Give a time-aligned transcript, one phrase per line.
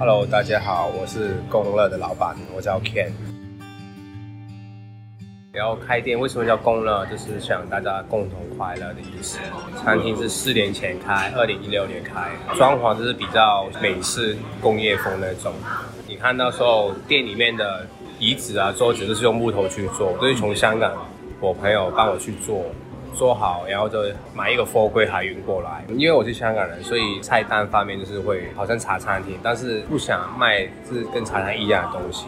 [0.00, 3.10] Hello，大家好，我是共乐的老板，我叫 Ken。
[5.50, 7.04] 然后开店为什么叫共乐？
[7.06, 9.40] 就是想大家共同快乐的意思。
[9.82, 15.52] 餐厅是四年前开，二零一六年开，装潢就是比较美式工业风那种。
[16.06, 17.84] 你看到时候店里面的
[18.20, 20.92] 椅子啊、桌子都是用木头去做，都是从香港
[21.40, 22.64] 我朋友帮我去做。
[23.18, 23.98] 做好，然后就
[24.32, 25.82] 买一个货柜海运过来。
[25.88, 32.26] 因为我是香港人，所以菜单方面就是会好像茶餐厅，但是不想卖是跟茶餐一样的东西，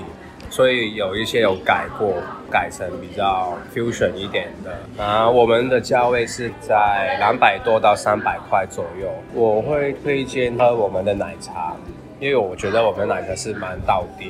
[0.51, 2.15] 所以有一些有改过，
[2.51, 5.05] 改成比较 fusion 一点的。
[5.05, 9.09] 啊，我们的价位是在两百多到三百块左右。
[9.33, 11.73] 我会推荐喝我们的奶茶，
[12.19, 14.25] 因为我觉得我们的奶茶是蛮道地，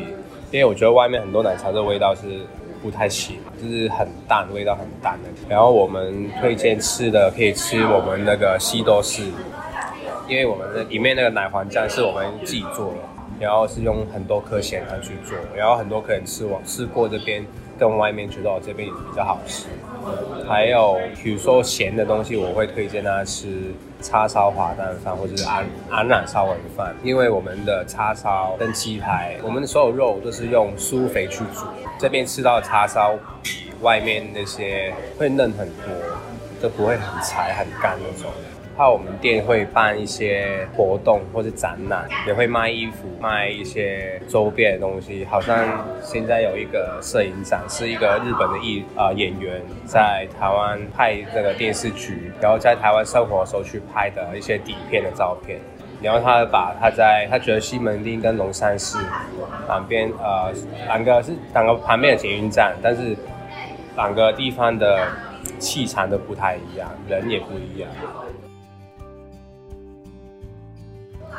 [0.51, 2.23] 因为我觉得外面很多奶茶的味道是。
[2.83, 5.29] 不太行，就是很淡，味道很淡的。
[5.49, 9.23] 然后我们推荐吃的可以吃我们那个西多士，
[10.29, 12.99] 因为我们的里面那个奶黄酱是我们自己做的，
[13.39, 17.45] 然后是用很多颗咸糖去做，然后很多客人吃我吃过这边，
[17.79, 19.67] 跟外面觉得我这边也比较好吃。
[20.49, 31.67] 还有比如说咸的东西，我会推荐大家吃叉烧滑蛋饭或者是安安南烧馄饭，因为我们的叉烧跟鸡排，我们的所有肉都是用酥肥去煮。
[31.99, 35.87] 这边吃到的叉烧比外面那些会嫩很多，
[36.61, 38.31] 都不会很柴很干那种。
[38.81, 45.23] 怕我们店会办一些活动或者展览，也会卖衣服、卖一些周边的东西。
[45.27, 55.61] 好像现在有一个摄影展，是一个日本的艺啊、呃、演员在台湾拍这个电视剧，然后在台湾生活的时候去拍的一些底片的照片。
[56.01, 58.99] 然后他把他在他觉得西门町跟龙山寺
[59.67, 60.51] 两边呃
[60.87, 63.15] 两个是两个旁边的捷运站，但是
[63.95, 65.07] 两个地方的
[65.59, 67.91] 气场都不太一样，人也不一样。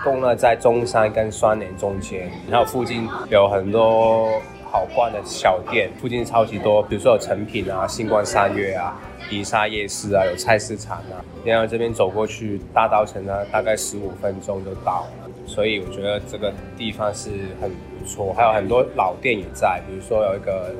[0.03, 8.99] 共呢在中山跟双连中间，然后附近有很多好逛的小店，附近超级多，比如说有诚品啊、星光三月啊、
[9.29, 17.29] 迪沙夜市啊、有菜市场啊，然后这边走过去大稻埕呢，大概十五分钟就到了，所以我觉得这个地方是
[17.61, 20.73] 很不错，还有很多老店也在，比如说有一个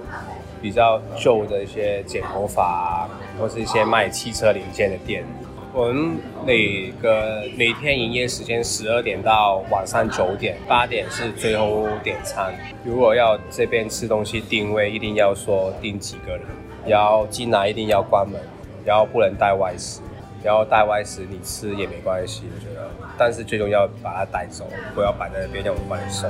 [0.62, 3.09] 比较旧的一些剪头发啊，
[3.40, 5.24] 或是一些卖汽车零件的店。
[5.73, 12.53] 我们每个每天营业时间十二点到晚上九点，八点是最后点餐。
[12.83, 16.41] 如果要这边吃东西定位，一定要说定几个人，
[16.85, 18.41] 然后进来一定要关门，
[18.83, 20.01] 然后不能带外食，
[20.43, 22.89] 然后带外食你吃也没关系，我觉得。
[23.17, 26.27] 但是最终要把它带走，不要摆在那边让我们收。